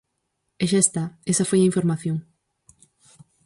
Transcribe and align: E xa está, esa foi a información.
E 0.63 0.65
xa 0.71 0.79
está, 0.85 1.03
esa 1.31 1.47
foi 1.49 1.59
a 1.61 1.69
información. 1.69 2.17